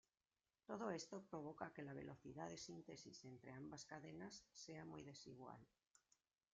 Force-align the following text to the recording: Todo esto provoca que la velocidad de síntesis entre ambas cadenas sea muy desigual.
Todo 0.67 0.89
esto 0.89 1.21
provoca 1.29 1.71
que 1.73 1.83
la 1.83 1.93
velocidad 1.93 2.49
de 2.49 2.57
síntesis 2.57 3.23
entre 3.23 3.51
ambas 3.51 3.85
cadenas 3.85 4.43
sea 4.51 4.83
muy 4.83 5.03
desigual. 5.03 5.63